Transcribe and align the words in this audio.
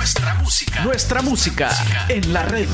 Nuestra 0.00 0.34
música. 0.36 0.82
Nuestra 0.82 1.20
música 1.20 1.68
en 2.08 2.32
la 2.32 2.42
red. 2.44 2.66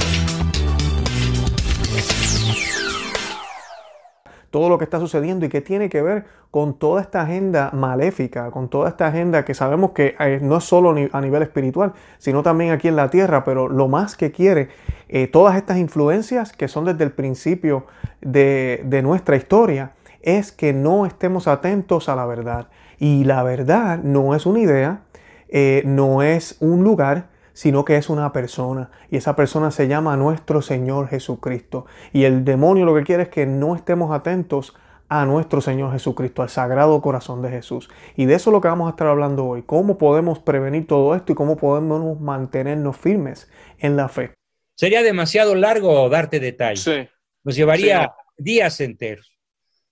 todo 4.51 4.69
lo 4.69 4.79
que 4.79 4.85
está 4.85 5.01
sucediendo 5.01 5.45
y 5.45 5.49
que 5.49 5.61
tiene 5.61 5.89
que 5.89 6.01
ver 6.03 6.25
con 6.53 6.79
toda 6.79 7.03
esta 7.03 7.23
agenda 7.23 7.71
maléfica, 7.73 8.51
con 8.53 8.71
toda 8.71 8.89
esta 8.89 9.09
agenda 9.09 9.45
que 9.45 9.55
sabemos 9.55 9.91
que 9.91 10.15
eh, 10.21 10.39
no 10.41 10.59
es 10.59 10.65
solo 10.65 10.95
a 11.13 11.21
nivel 11.21 11.43
espiritual, 11.43 11.95
sino 12.19 12.45
también 12.45 12.71
aquí 12.71 12.87
en 12.89 12.97
la 12.97 13.11
tierra, 13.11 13.45
pero 13.45 13.69
lo 13.69 13.89
más 13.89 14.17
que 14.17 14.31
quiere, 14.31 14.69
eh, 15.09 15.27
todas 15.27 15.57
estas 15.57 15.79
influencias 15.79 16.53
que 16.53 16.69
son 16.69 16.85
desde 16.85 17.03
el 17.03 17.11
principio 17.11 17.87
de, 18.23 19.01
nuestra 19.03 19.37
historia, 19.37 19.93
es 20.23 20.53
que 20.53 20.73
no 20.73 21.05
estemos 21.05 21.49
atentos 21.49 22.09
a 22.09 22.17
la 22.17 22.25
verdad. 22.25 22.69
Y 22.99 23.25
la 23.25 23.43
verdad 23.43 23.99
no 23.99 24.35
es 24.35 24.47
una 24.47 24.61
idea, 24.61 25.03
eh, 25.49 25.83
no 25.85 26.23
es 26.23 26.57
un 26.61 26.85
lugar, 26.85 27.29
sino 27.53 27.85
que 27.85 27.97
es 27.97 28.11
una 28.11 28.33
persona. 28.33 28.91
Y 29.11 29.17
esa 29.17 29.35
persona 29.35 29.71
se 29.71 29.89
llama 29.89 30.17
nuestro 30.17 30.61
Señor 30.63 31.09
Jesucristo. 31.09 31.87
Y 32.13 32.25
el 32.25 32.45
demonio 32.45 32.85
lo 32.85 32.95
que 32.95 33.05
quiere 33.05 33.25
es 33.25 33.29
que 33.29 33.47
no 33.47 33.75
estemos 33.75 34.15
atentos 34.15 34.75
a 35.09 35.25
nuestro 35.25 35.61
Señor 35.61 35.93
Jesucristo, 35.93 36.43
al 36.43 36.49
Sagrado 36.49 37.01
Corazón 37.01 37.41
de 37.43 37.51
Jesús. 37.51 37.89
Y 38.17 38.27
de 38.27 38.35
eso 38.35 38.51
es 38.51 38.53
lo 38.53 38.61
que 38.61 38.69
vamos 38.69 38.89
a 38.89 38.91
estar 38.91 39.07
hablando 39.07 39.47
hoy. 39.47 39.63
Cómo 39.63 39.99
podemos 39.99 40.39
prevenir 40.39 40.87
todo 40.87 41.15
esto 41.15 41.33
y 41.33 41.35
cómo 41.35 41.57
podemos 41.57 42.21
mantenernos 42.21 42.97
firmes 42.97 43.51
en 43.79 43.97
la 43.97 44.09
fe. 44.09 44.33
Sería 44.75 45.03
demasiado 45.03 45.55
largo 45.55 46.09
darte 46.09 46.41
detalles. 46.41 46.83
Sí. 46.83 47.09
Nos 47.45 47.57
llevaría 47.57 48.13
días 48.37 48.81
enteros. 48.81 49.33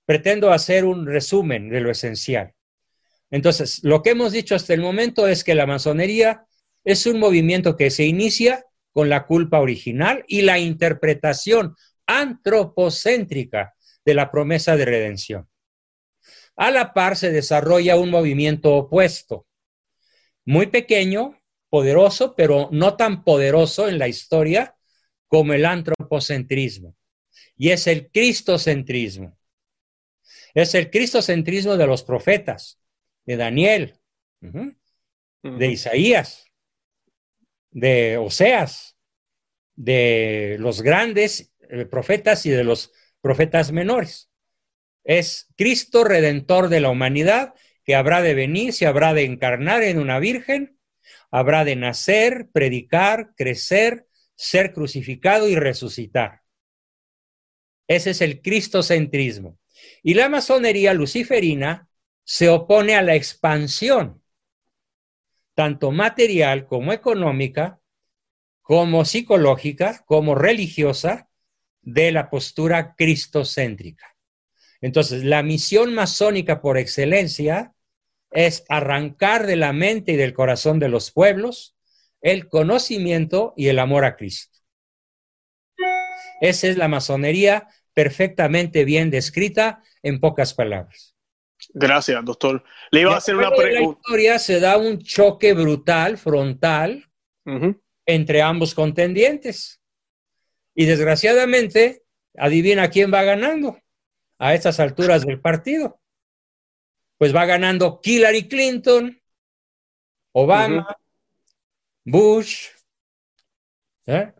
Pretendo 0.04 0.52
hacer 0.52 0.84
un 0.84 1.06
resumen 1.06 1.70
de 1.70 1.80
lo 1.80 1.90
esencial. 1.90 2.52
Entonces, 3.30 3.82
lo 3.82 4.02
que 4.02 4.10
hemos 4.10 4.32
dicho 4.32 4.54
hasta 4.54 4.74
el 4.74 4.80
momento 4.80 5.26
es 5.26 5.44
que 5.44 5.54
la 5.54 5.66
masonería 5.66 6.46
es 6.84 7.06
un 7.06 7.18
movimiento 7.18 7.76
que 7.76 7.90
se 7.90 8.04
inicia 8.04 8.64
con 8.92 9.08
la 9.08 9.26
culpa 9.26 9.60
original 9.60 10.24
y 10.28 10.42
la 10.42 10.58
interpretación 10.58 11.74
antropocéntrica 12.06 13.74
de 14.04 14.14
la 14.14 14.30
promesa 14.30 14.76
de 14.76 14.84
redención. 14.84 15.48
A 16.56 16.70
la 16.70 16.92
par 16.92 17.16
se 17.16 17.32
desarrolla 17.32 17.96
un 17.96 18.10
movimiento 18.10 18.74
opuesto, 18.74 19.46
muy 20.44 20.66
pequeño, 20.66 21.40
poderoso, 21.68 22.36
pero 22.36 22.68
no 22.70 22.96
tan 22.96 23.24
poderoso 23.24 23.88
en 23.88 23.98
la 23.98 24.06
historia 24.06 24.76
como 25.26 25.54
el 25.54 25.64
antropocentrismo, 25.64 26.94
y 27.56 27.70
es 27.70 27.86
el 27.88 28.10
cristocentrismo. 28.10 29.36
Es 30.54 30.76
el 30.76 30.90
cristocentrismo 30.90 31.76
de 31.76 31.86
los 31.88 32.04
profetas, 32.04 32.78
de 33.26 33.36
Daniel, 33.36 34.00
de 34.40 35.66
Isaías, 35.68 36.46
de 37.70 38.18
Oseas, 38.18 38.96
de 39.74 40.56
los 40.60 40.82
grandes 40.82 41.52
eh, 41.70 41.86
profetas 41.86 42.46
y 42.46 42.50
de 42.50 42.64
los 42.64 42.92
profetas 43.20 43.72
menores. 43.72 44.30
Es 45.02 45.48
Cristo 45.56 46.04
redentor 46.04 46.68
de 46.68 46.80
la 46.80 46.90
humanidad 46.90 47.54
que 47.84 47.94
habrá 47.94 48.22
de 48.22 48.34
venir, 48.34 48.72
se 48.72 48.86
habrá 48.86 49.12
de 49.12 49.24
encarnar 49.24 49.82
en 49.82 49.98
una 49.98 50.18
virgen, 50.18 50.78
habrá 51.30 51.64
de 51.64 51.76
nacer, 51.76 52.48
predicar, 52.52 53.34
crecer, 53.36 54.06
ser 54.36 54.72
crucificado 54.72 55.48
y 55.48 55.56
resucitar. 55.56 56.42
Ese 57.86 58.10
es 58.10 58.20
el 58.22 58.40
cristocentrismo. 58.40 59.58
Y 60.02 60.14
la 60.14 60.28
masonería 60.28 60.94
luciferina 60.94 61.88
se 62.24 62.48
opone 62.48 62.96
a 62.96 63.02
la 63.02 63.14
expansión 63.14 64.22
tanto 65.54 65.92
material 65.92 66.66
como 66.66 66.92
económica, 66.92 67.80
como 68.60 69.04
psicológica, 69.04 70.02
como 70.06 70.34
religiosa, 70.34 71.28
de 71.80 72.12
la 72.12 72.30
postura 72.30 72.94
cristocéntrica. 72.96 74.16
Entonces, 74.80 75.22
la 75.22 75.42
misión 75.42 75.94
masónica 75.94 76.60
por 76.60 76.78
excelencia 76.78 77.74
es 78.30 78.64
arrancar 78.68 79.46
de 79.46 79.56
la 79.56 79.72
mente 79.72 80.12
y 80.12 80.16
del 80.16 80.34
corazón 80.34 80.78
de 80.78 80.88
los 80.88 81.10
pueblos 81.10 81.76
el 82.20 82.48
conocimiento 82.48 83.52
y 83.56 83.68
el 83.68 83.78
amor 83.78 84.04
a 84.04 84.16
Cristo. 84.16 84.58
Esa 86.40 86.68
es 86.68 86.78
la 86.78 86.88
masonería 86.88 87.68
perfectamente 87.92 88.84
bien 88.84 89.10
descrita 89.10 89.82
en 90.02 90.20
pocas 90.20 90.54
palabras. 90.54 91.13
Gracias, 91.72 92.24
doctor. 92.24 92.62
Le 92.90 93.00
iba 93.00 93.14
a 93.14 93.18
hacer 93.18 93.36
una 93.36 93.50
pregunta. 93.50 94.00
Historia 94.00 94.38
se 94.38 94.60
da 94.60 94.76
un 94.76 94.98
choque 94.98 95.52
brutal, 95.54 96.18
frontal, 96.18 97.08
entre 98.06 98.42
ambos 98.42 98.74
contendientes. 98.74 99.80
Y 100.74 100.86
desgraciadamente, 100.86 102.02
adivina 102.36 102.90
quién 102.90 103.12
va 103.12 103.22
ganando 103.22 103.78
a 104.38 104.54
estas 104.54 104.80
alturas 104.80 105.24
del 105.24 105.40
partido. 105.40 106.00
Pues 107.16 107.34
va 107.34 107.46
ganando 107.46 108.00
Hillary 108.02 108.48
Clinton, 108.48 109.20
Obama, 110.32 110.96
Bush, 112.04 112.68
¿eh? 114.06 114.32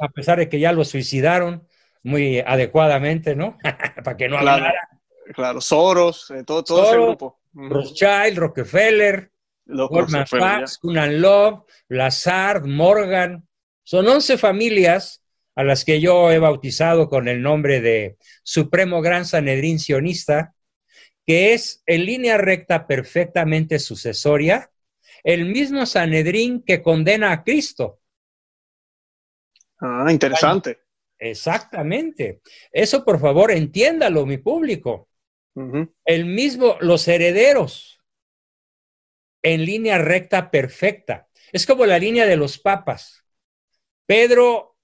a 0.00 0.08
pesar 0.08 0.38
de 0.38 0.48
que 0.48 0.60
ya 0.60 0.72
lo 0.72 0.84
suicidaron 0.84 1.66
muy 2.02 2.40
adecuadamente, 2.40 3.34
¿no? 3.34 3.58
Para 4.04 4.16
que 4.16 4.28
no 4.28 4.38
hablara. 4.38 4.91
Claro, 5.34 5.60
Soros, 5.60 6.30
eh, 6.30 6.42
todo, 6.44 6.64
todo 6.64 6.84
ese 6.84 6.96
grupo. 6.96 7.40
Rothschild, 7.52 8.38
Rockefeller, 8.38 9.30
Goldman 9.66 10.26
Sachs, 10.26 10.78
Cunan 10.78 11.20
Love, 11.20 11.64
Lazard, 11.88 12.64
Morgan. 12.66 13.46
Son 13.84 14.06
11 14.06 14.38
familias 14.38 15.22
a 15.54 15.64
las 15.64 15.84
que 15.84 16.00
yo 16.00 16.30
he 16.30 16.38
bautizado 16.38 17.08
con 17.08 17.28
el 17.28 17.42
nombre 17.42 17.80
de 17.80 18.16
Supremo 18.42 19.02
Gran 19.02 19.24
Sanedrín 19.24 19.78
Sionista, 19.78 20.54
que 21.26 21.52
es 21.52 21.82
en 21.86 22.06
línea 22.06 22.38
recta 22.38 22.86
perfectamente 22.86 23.78
sucesoria, 23.78 24.70
el 25.22 25.46
mismo 25.46 25.86
Sanedrín 25.86 26.62
que 26.62 26.82
condena 26.82 27.32
a 27.32 27.44
Cristo. 27.44 28.00
Ah, 29.80 30.06
interesante. 30.10 30.80
Exactamente. 31.18 32.40
Eso, 32.72 33.04
por 33.04 33.20
favor, 33.20 33.52
entiéndalo, 33.52 34.26
mi 34.26 34.38
público. 34.38 35.08
El 35.54 36.24
mismo, 36.24 36.76
los 36.80 37.06
herederos 37.08 38.00
en 39.42 39.64
línea 39.64 39.98
recta 39.98 40.50
perfecta. 40.50 41.28
Es 41.52 41.66
como 41.66 41.84
la 41.84 41.98
línea 41.98 42.26
de 42.26 42.36
los 42.36 42.58
papas. 42.58 43.24
Pedro 44.06 44.76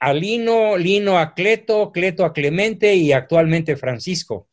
a 0.00 0.12
Lino, 0.12 0.76
Lino 0.76 1.18
a 1.18 1.34
Cleto, 1.34 1.92
Cleto 1.92 2.24
a 2.24 2.32
Clemente 2.32 2.94
y 2.94 3.12
actualmente 3.12 3.76
Francisco. 3.76 4.48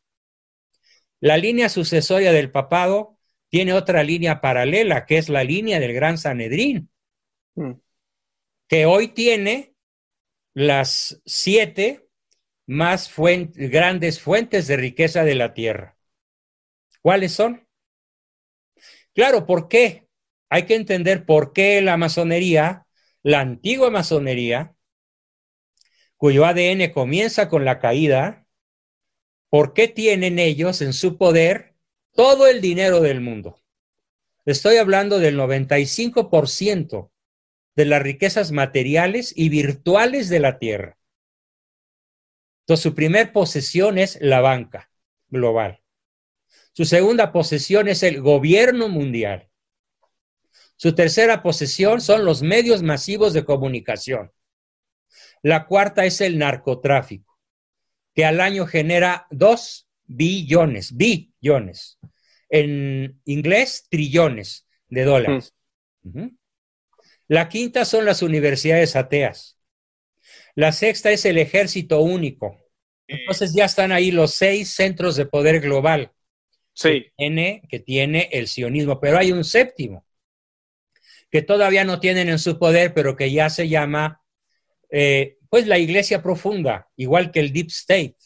La 1.20 1.36
línea 1.36 1.68
sucesoria 1.68 2.32
del 2.32 2.50
papado 2.50 3.18
tiene 3.48 3.74
otra 3.74 4.02
línea 4.02 4.40
paralela, 4.40 5.06
que 5.06 5.18
es 5.18 5.28
la 5.28 5.44
línea 5.44 5.78
del 5.78 5.92
Gran 5.92 6.18
Sanedrín, 6.18 6.90
mm. 7.54 7.72
que 8.66 8.86
hoy 8.86 9.08
tiene 9.08 9.74
las 10.54 11.20
siete 11.26 12.08
más 12.66 13.12
grandes 13.54 14.20
fuentes 14.20 14.66
de 14.66 14.76
riqueza 14.76 15.24
de 15.24 15.34
la 15.34 15.54
tierra. 15.54 15.96
¿Cuáles 17.00 17.32
son? 17.32 17.66
Claro, 19.14 19.46
¿por 19.46 19.68
qué? 19.68 20.08
Hay 20.48 20.64
que 20.64 20.74
entender 20.74 21.26
por 21.26 21.52
qué 21.52 21.80
la 21.82 21.96
masonería, 21.96 22.86
la 23.22 23.40
antigua 23.40 23.90
masonería, 23.90 24.74
cuyo 26.16 26.44
ADN 26.44 26.92
comienza 26.92 27.48
con 27.48 27.64
la 27.64 27.80
caída, 27.80 28.46
¿por 29.48 29.74
qué 29.74 29.88
tienen 29.88 30.38
ellos 30.38 30.80
en 30.80 30.92
su 30.92 31.18
poder 31.18 31.74
todo 32.12 32.46
el 32.46 32.60
dinero 32.60 33.00
del 33.00 33.20
mundo? 33.20 33.60
Estoy 34.44 34.76
hablando 34.76 35.18
del 35.18 35.36
95% 35.36 37.10
de 37.74 37.84
las 37.86 38.02
riquezas 38.02 38.52
materiales 38.52 39.32
y 39.36 39.48
virtuales 39.48 40.28
de 40.28 40.40
la 40.40 40.58
tierra. 40.58 40.98
Su 42.76 42.94
primer 42.94 43.32
posesión 43.32 43.98
es 43.98 44.18
la 44.20 44.40
banca 44.40 44.90
global. 45.28 45.82
Su 46.72 46.84
segunda 46.84 47.32
posesión 47.32 47.88
es 47.88 48.02
el 48.02 48.20
gobierno 48.20 48.88
mundial. 48.88 49.50
Su 50.76 50.94
tercera 50.94 51.42
posesión 51.42 52.00
son 52.00 52.24
los 52.24 52.42
medios 52.42 52.82
masivos 52.82 53.32
de 53.32 53.44
comunicación. 53.44 54.32
La 55.42 55.66
cuarta 55.66 56.04
es 56.04 56.20
el 56.20 56.38
narcotráfico, 56.38 57.38
que 58.14 58.24
al 58.24 58.40
año 58.40 58.66
genera 58.66 59.26
dos 59.30 59.88
billones, 60.04 60.96
billones. 60.96 61.98
En 62.48 63.20
inglés, 63.24 63.86
trillones 63.90 64.66
de 64.88 65.04
dólares. 65.04 65.54
La 67.28 67.48
quinta 67.48 67.84
son 67.84 68.04
las 68.04 68.22
universidades 68.22 68.96
ateas. 68.96 69.58
La 70.54 70.72
sexta 70.72 71.10
es 71.10 71.24
el 71.24 71.38
ejército 71.38 72.00
único. 72.00 72.61
Entonces 73.06 73.52
ya 73.54 73.64
están 73.64 73.92
ahí 73.92 74.10
los 74.10 74.34
seis 74.34 74.70
centros 74.70 75.16
de 75.16 75.26
poder 75.26 75.60
global 75.60 76.12
sí. 76.72 77.04
que, 77.04 77.12
tiene, 77.16 77.62
que 77.68 77.80
tiene 77.80 78.28
el 78.32 78.48
sionismo. 78.48 79.00
Pero 79.00 79.18
hay 79.18 79.32
un 79.32 79.44
séptimo, 79.44 80.04
que 81.30 81.42
todavía 81.42 81.84
no 81.84 81.98
tienen 81.98 82.28
en 82.28 82.38
su 82.38 82.58
poder, 82.58 82.92
pero 82.94 83.16
que 83.16 83.32
ya 83.32 83.48
se 83.48 83.68
llama, 83.68 84.22
eh, 84.90 85.38
pues, 85.48 85.66
la 85.66 85.78
iglesia 85.78 86.22
profunda, 86.22 86.88
igual 86.96 87.30
que 87.30 87.40
el 87.40 87.52
Deep 87.52 87.68
State. 87.68 88.16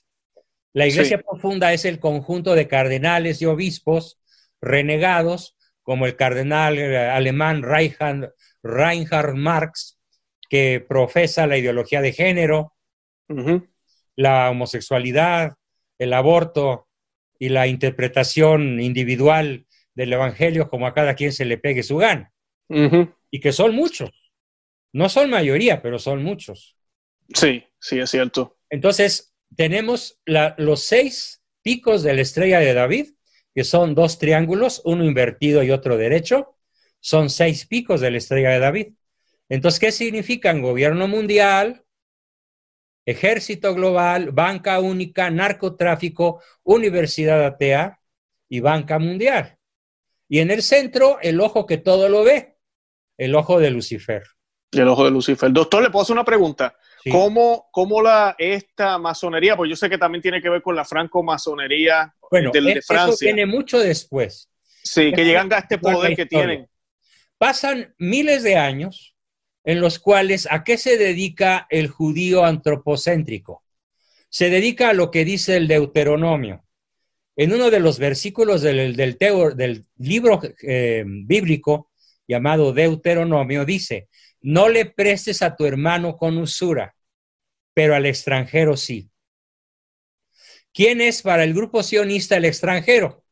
La 0.72 0.86
iglesia 0.86 1.22
profunda 1.22 1.72
es 1.72 1.84
el 1.84 2.00
conjunto 2.00 2.54
de 2.54 2.68
cardenales 2.68 3.40
y 3.40 3.46
obispos 3.46 4.20
renegados, 4.60 5.56
como 5.82 6.04
el 6.04 6.16
cardenal 6.16 6.78
eh, 6.78 6.98
alemán 6.98 7.62
Reinhard, 7.62 8.34
Reinhard 8.62 9.34
Marx, 9.36 9.98
que 10.50 10.84
profesa 10.86 11.46
la 11.46 11.56
ideología 11.56 12.00
de 12.00 12.12
género, 12.12 12.74
la 14.16 14.50
homosexualidad, 14.50 15.54
el 15.98 16.12
aborto 16.12 16.88
y 17.38 17.50
la 17.50 17.66
interpretación 17.66 18.80
individual 18.80 19.66
del 19.94 20.12
Evangelio 20.12 20.68
como 20.68 20.86
a 20.86 20.94
cada 20.94 21.14
quien 21.14 21.32
se 21.32 21.44
le 21.44 21.58
pegue 21.58 21.82
su 21.82 21.98
gana. 21.98 22.32
Y 23.30 23.40
que 23.40 23.52
son 23.52 23.74
muchos. 23.74 24.10
No 24.92 25.08
son 25.08 25.30
mayoría, 25.30 25.82
pero 25.82 25.98
son 25.98 26.22
muchos. 26.22 26.76
Sí, 27.32 27.64
sí, 27.78 27.98
es 27.98 28.10
cierto. 28.10 28.56
Entonces, 28.70 29.34
tenemos 29.54 30.20
los 30.24 30.82
seis 30.82 31.42
picos 31.62 32.02
de 32.02 32.14
la 32.14 32.22
estrella 32.22 32.60
de 32.60 32.74
David, 32.74 33.10
que 33.54 33.64
son 33.64 33.94
dos 33.94 34.18
triángulos, 34.18 34.82
uno 34.84 35.04
invertido 35.04 35.62
y 35.62 35.70
otro 35.70 35.96
derecho. 35.96 36.56
Son 37.00 37.30
seis 37.30 37.66
picos 37.66 38.00
de 38.00 38.10
la 38.10 38.18
estrella 38.18 38.50
de 38.50 38.58
David. 38.58 38.88
Entonces, 39.48 39.80
¿qué 39.80 39.92
significan? 39.92 40.60
Gobierno 40.60 41.08
mundial, 41.08 41.84
ejército 43.06 43.72
global, 43.72 44.32
banca 44.32 44.80
única, 44.80 45.30
narcotráfico, 45.30 46.42
universidad 46.64 47.44
atea 47.44 48.00
y 48.48 48.60
banca 48.60 48.98
mundial. 48.98 49.56
Y 50.28 50.40
en 50.40 50.50
el 50.50 50.62
centro, 50.62 51.18
el 51.22 51.40
ojo 51.40 51.66
que 51.66 51.78
todo 51.78 52.08
lo 52.08 52.24
ve, 52.24 52.56
el 53.16 53.34
ojo 53.36 53.60
de 53.60 53.70
Lucifer. 53.70 54.24
El 54.72 54.88
ojo 54.88 55.04
de 55.04 55.12
Lucifer. 55.12 55.52
Doctor, 55.52 55.84
le 55.84 55.90
puedo 55.90 56.02
hacer 56.02 56.14
una 56.14 56.24
pregunta. 56.24 56.76
¿Cómo, 57.10 57.68
¿Cómo, 57.70 58.02
la, 58.02 58.34
esta 58.36 58.98
masonería, 58.98 59.56
pues 59.56 59.70
yo 59.70 59.76
sé 59.76 59.88
que 59.88 59.96
también 59.96 60.20
tiene 60.20 60.42
que 60.42 60.50
ver 60.50 60.60
con 60.60 60.74
la 60.74 60.84
franco-masonería 60.84 62.12
bueno, 62.28 62.50
de, 62.52 62.82
Francia. 62.82 63.14
Eso 63.14 63.16
viene 63.20 63.46
mucho 63.46 63.78
después. 63.78 64.50
Sí, 64.82 65.12
que 65.12 65.24
llegan 65.24 65.52
a 65.52 65.58
este 65.58 65.78
poder 65.78 66.16
que 66.16 66.26
tienen. 66.26 66.68
Pasan 67.38 67.94
miles 67.98 68.42
de 68.42 68.56
años 68.56 69.15
en 69.66 69.80
los 69.80 69.98
cuales 69.98 70.46
a 70.48 70.62
qué 70.62 70.78
se 70.78 70.96
dedica 70.96 71.66
el 71.70 71.88
judío 71.88 72.44
antropocéntrico. 72.44 73.64
Se 74.28 74.48
dedica 74.48 74.90
a 74.90 74.92
lo 74.92 75.10
que 75.10 75.24
dice 75.24 75.56
el 75.56 75.66
Deuteronomio. 75.66 76.64
En 77.34 77.52
uno 77.52 77.68
de 77.70 77.80
los 77.80 77.98
versículos 77.98 78.62
del, 78.62 78.94
del, 78.94 79.84
libro 79.98 80.40
eh, 80.62 81.04
bíblico 81.04 81.90
llamado 82.28 82.72
Deuteronomio 82.72 83.64
dice, 83.64 84.08
no 84.40 84.68
le 84.68 84.86
prestes 84.86 85.42
a 85.42 85.56
tu 85.56 85.66
hermano 85.66 86.16
con 86.16 86.38
usura, 86.38 86.94
pero 87.74 87.96
al 87.96 88.06
extranjero 88.06 88.76
sí. 88.76 89.10
¿Quién 90.72 91.00
es 91.00 91.22
para 91.22 91.42
el 91.42 91.54
grupo 91.54 91.82
sionista 91.82 92.36
el 92.36 92.44
extranjero? 92.44 93.24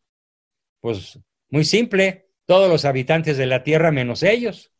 Pues 0.80 1.16
muy 1.48 1.64
simple, 1.64 2.26
todos 2.44 2.68
los 2.68 2.84
habitantes 2.84 3.36
de 3.36 3.46
la 3.46 3.62
tierra 3.62 3.92
menos 3.92 4.24
ellos. 4.24 4.73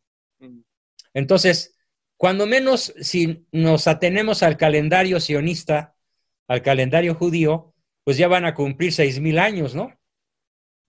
Entonces, 1.14 1.74
cuando 2.16 2.46
menos 2.46 2.92
si 3.00 3.46
nos 3.52 3.86
atenemos 3.86 4.42
al 4.42 4.56
calendario 4.56 5.20
sionista, 5.20 5.96
al 6.48 6.62
calendario 6.62 7.14
judío, 7.14 7.74
pues 8.04 8.16
ya 8.18 8.28
van 8.28 8.44
a 8.44 8.54
cumplir 8.54 8.92
seis 8.92 9.20
mil 9.20 9.38
años, 9.38 9.74
¿no? 9.74 9.92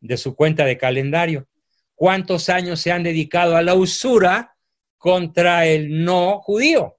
De 0.01 0.18
su 0.18 0.36
cuenta 0.36 0.66
de 0.66 0.77
calendario. 0.77 1.48
¿Cuántos 1.94 2.50
años 2.50 2.81
se 2.81 2.92
han 2.92 3.04
dedicado 3.04 3.56
a 3.56 3.62
la 3.62 3.74
usura 3.74 4.57
contra 4.98 5.66
el 5.66 6.04
no 6.04 6.42
judío? 6.42 6.98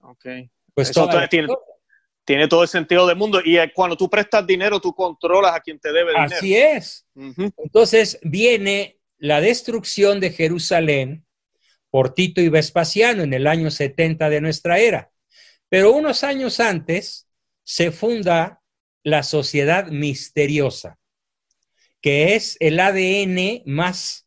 Ok. 0.00 0.26
Pues 0.74 0.90
Eso 0.90 1.08
tiene, 1.28 1.48
tiene, 2.24 2.48
todo 2.48 2.62
el 2.62 2.68
sentido 2.68 3.06
del 3.06 3.16
mundo. 3.16 3.40
Y 3.44 3.56
eh, 3.56 3.72
cuando 3.74 3.96
tú 3.96 4.10
prestas 4.10 4.46
dinero, 4.46 4.80
tú 4.80 4.94
controlas 4.94 5.54
a 5.54 5.60
quien 5.60 5.78
te 5.78 5.92
debe 5.92 6.12
dinero. 6.12 6.34
Así 6.34 6.56
es. 6.56 7.06
Entonces 7.14 8.18
viene 8.22 8.98
la 9.18 9.40
destrucción 9.40 10.20
de 10.20 10.30
Jerusalén 10.30 11.24
por 11.92 12.14
Tito 12.14 12.40
y 12.40 12.48
Vespasiano 12.48 13.22
en 13.22 13.34
el 13.34 13.46
año 13.46 13.70
70 13.70 14.30
de 14.30 14.40
nuestra 14.40 14.78
era. 14.78 15.10
Pero 15.68 15.92
unos 15.92 16.24
años 16.24 16.58
antes 16.58 17.28
se 17.64 17.92
funda 17.92 18.62
la 19.04 19.22
sociedad 19.22 19.88
misteriosa, 19.88 20.98
que 22.00 22.34
es 22.34 22.56
el 22.60 22.80
ADN 22.80 23.62
más, 23.66 24.26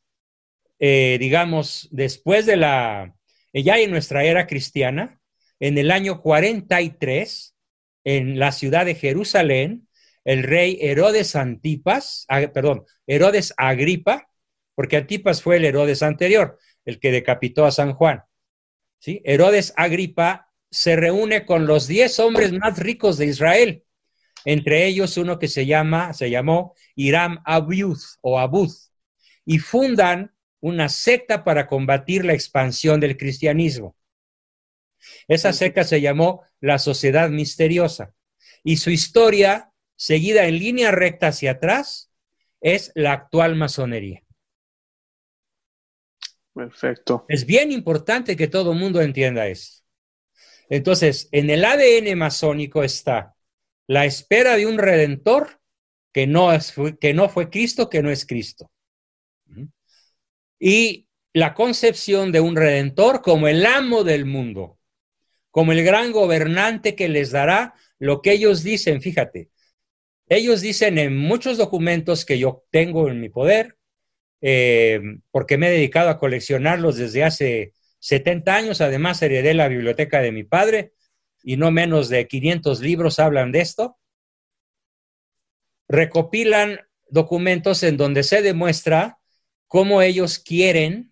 eh, 0.77 1.17
digamos, 1.19 1.89
después 1.91 2.45
de 2.45 2.57
la, 2.57 3.15
ya 3.51 3.79
en 3.79 3.89
nuestra 3.89 4.23
era 4.23 4.45
cristiana, 4.45 5.19
en 5.59 5.79
el 5.79 5.89
año 5.89 6.21
43, 6.21 7.55
en 8.03 8.37
la 8.37 8.51
ciudad 8.51 8.85
de 8.85 8.93
Jerusalén, 8.93 9.87
el 10.23 10.43
rey 10.43 10.77
Herodes 10.81 11.35
Antipas, 11.35 12.25
ah, 12.29 12.41
perdón, 12.53 12.85
Herodes 13.07 13.55
Agripa, 13.57 14.29
porque 14.75 14.97
Antipas 14.97 15.41
fue 15.41 15.55
el 15.55 15.65
Herodes 15.65 16.03
anterior, 16.03 16.59
el 16.85 16.99
que 16.99 17.11
decapitó 17.11 17.65
a 17.65 17.71
San 17.71 17.93
Juan. 17.93 18.23
¿sí? 18.99 19.21
Herodes 19.25 19.73
Agripa 19.75 20.51
se 20.71 20.95
reúne 20.95 21.45
con 21.45 21.67
los 21.67 21.87
diez 21.87 22.19
hombres 22.19 22.51
más 22.53 22.79
ricos 22.79 23.17
de 23.17 23.27
Israel, 23.27 23.83
entre 24.45 24.85
ellos 24.85 25.17
uno 25.17 25.39
que 25.39 25.47
se 25.47 25.65
llama, 25.65 26.13
se 26.13 26.29
llamó 26.29 26.75
Hiram 26.95 27.41
Abuth 27.45 28.01
o 28.21 28.39
Abuth, 28.39 28.75
y 29.45 29.59
fundan 29.59 30.35
una 30.59 30.89
secta 30.89 31.43
para 31.43 31.67
combatir 31.67 32.25
la 32.25 32.33
expansión 32.33 32.99
del 32.99 33.17
cristianismo. 33.17 33.95
Esa 35.27 35.53
secta 35.53 35.83
se 35.83 36.01
llamó 36.01 36.43
la 36.59 36.79
Sociedad 36.79 37.29
Misteriosa 37.29 38.13
y 38.63 38.77
su 38.77 38.89
historia, 38.89 39.71
seguida 39.95 40.45
en 40.45 40.57
línea 40.59 40.91
recta 40.91 41.27
hacia 41.27 41.51
atrás, 41.51 42.11
es 42.61 42.91
la 42.95 43.13
actual 43.13 43.55
masonería. 43.55 44.24
Perfecto. 46.55 47.25
Es 47.27 47.45
bien 47.45 47.73
importante 47.73 48.37
que 48.37 48.47
todo 48.47 48.71
el 48.71 48.79
mundo 48.79 49.01
entienda 49.01 49.45
eso. 49.47 49.83
Entonces, 50.69 51.27
en 51.33 51.49
el 51.49 51.65
ADN 51.65 52.17
masónico 52.17 52.81
está 52.81 53.35
la 53.87 54.05
espera 54.05 54.55
de 54.55 54.65
un 54.65 54.77
redentor 54.77 55.59
que 56.13 56.27
no, 56.27 56.53
es, 56.53 56.73
que 57.01 57.13
no 57.13 57.27
fue 57.27 57.49
Cristo, 57.49 57.89
que 57.89 58.01
no 58.01 58.09
es 58.09 58.25
Cristo. 58.25 58.71
Y 60.57 61.09
la 61.33 61.53
concepción 61.53 62.31
de 62.31 62.39
un 62.39 62.55
redentor 62.55 63.21
como 63.21 63.49
el 63.49 63.65
amo 63.65 64.05
del 64.05 64.25
mundo, 64.25 64.79
como 65.51 65.73
el 65.73 65.83
gran 65.83 66.13
gobernante 66.13 66.95
que 66.95 67.09
les 67.09 67.31
dará 67.31 67.73
lo 67.99 68.21
que 68.21 68.31
ellos 68.31 68.63
dicen, 68.63 69.01
fíjate, 69.01 69.49
ellos 70.27 70.61
dicen 70.61 70.97
en 70.97 71.17
muchos 71.17 71.57
documentos 71.57 72.23
que 72.23 72.39
yo 72.39 72.63
tengo 72.71 73.09
en 73.09 73.19
mi 73.19 73.27
poder, 73.27 73.74
eh, 74.47 75.01
porque 75.31 75.57
me 75.57 75.69
he 75.69 75.71
dedicado 75.71 76.11
a 76.11 76.19
coleccionarlos 76.19 76.97
desde 76.97 77.23
hace 77.23 77.73
70 77.97 78.55
años. 78.55 78.79
Además, 78.79 79.19
heredé 79.23 79.55
la 79.55 79.67
biblioteca 79.67 80.21
de 80.21 80.31
mi 80.31 80.43
padre 80.43 80.93
y 81.41 81.57
no 81.57 81.71
menos 81.71 82.09
de 82.09 82.27
500 82.27 82.79
libros 82.81 83.17
hablan 83.17 83.51
de 83.51 83.61
esto. 83.61 83.97
Recopilan 85.87 86.79
documentos 87.09 87.81
en 87.81 87.97
donde 87.97 88.21
se 88.21 88.43
demuestra 88.43 89.17
cómo 89.67 90.03
ellos 90.03 90.37
quieren 90.37 91.11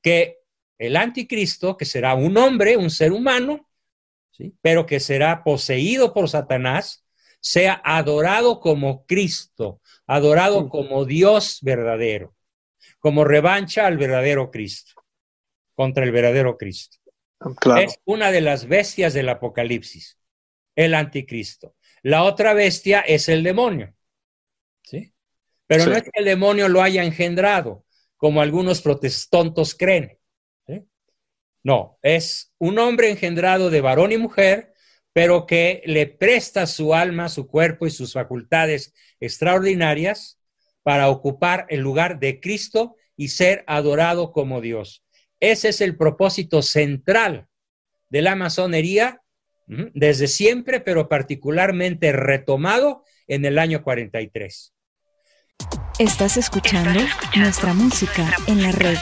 que 0.00 0.38
el 0.78 0.96
anticristo, 0.96 1.76
que 1.76 1.84
será 1.84 2.14
un 2.14 2.38
hombre, 2.38 2.78
un 2.78 2.88
ser 2.88 3.12
humano, 3.12 3.68
pero 4.62 4.86
que 4.86 5.00
será 5.00 5.44
poseído 5.44 6.14
por 6.14 6.30
Satanás, 6.30 7.05
sea 7.46 7.80
adorado 7.84 8.58
como 8.58 9.06
Cristo, 9.06 9.80
adorado 10.04 10.68
como 10.68 11.04
Dios 11.04 11.60
verdadero, 11.62 12.34
como 12.98 13.22
revancha 13.22 13.86
al 13.86 13.98
verdadero 13.98 14.50
Cristo, 14.50 15.04
contra 15.76 16.02
el 16.02 16.10
verdadero 16.10 16.58
Cristo. 16.58 16.98
Es 17.78 18.00
una 18.04 18.32
de 18.32 18.40
las 18.40 18.66
bestias 18.66 19.14
del 19.14 19.28
Apocalipsis, 19.28 20.18
el 20.74 20.92
anticristo. 20.92 21.76
La 22.02 22.24
otra 22.24 22.52
bestia 22.52 22.98
es 23.00 23.28
el 23.28 23.44
demonio. 23.44 23.94
¿sí? 24.82 25.14
Pero 25.68 25.86
no 25.86 25.92
es 25.92 26.02
que 26.02 26.10
el 26.14 26.24
demonio 26.24 26.68
lo 26.68 26.82
haya 26.82 27.04
engendrado, 27.04 27.84
como 28.16 28.40
algunos 28.40 28.82
protestantes 28.82 29.76
creen. 29.76 30.18
No, 31.62 32.00
es 32.02 32.52
un 32.58 32.80
hombre 32.80 33.08
engendrado 33.08 33.70
de 33.70 33.80
varón 33.80 34.10
y 34.10 34.16
mujer, 34.16 34.72
pero 35.16 35.46
que 35.46 35.80
le 35.86 36.06
presta 36.06 36.66
su 36.66 36.92
alma, 36.92 37.30
su 37.30 37.46
cuerpo 37.46 37.86
y 37.86 37.90
sus 37.90 38.12
facultades 38.12 38.92
extraordinarias 39.18 40.38
para 40.82 41.08
ocupar 41.08 41.64
el 41.70 41.80
lugar 41.80 42.20
de 42.20 42.38
Cristo 42.38 42.96
y 43.16 43.28
ser 43.28 43.64
adorado 43.66 44.30
como 44.30 44.60
Dios. 44.60 45.06
Ese 45.40 45.70
es 45.70 45.80
el 45.80 45.96
propósito 45.96 46.60
central 46.60 47.48
de 48.10 48.20
la 48.20 48.36
masonería 48.36 49.22
desde 49.66 50.26
siempre, 50.26 50.80
pero 50.80 51.08
particularmente 51.08 52.12
retomado 52.12 53.02
en 53.26 53.46
el 53.46 53.58
año 53.58 53.82
43. 53.82 54.74
Estás 55.98 56.36
escuchando, 56.36 57.00
nuestra, 57.36 57.72
música 57.72 58.36
en 58.48 58.62
la 58.62 58.70
red. 58.70 58.98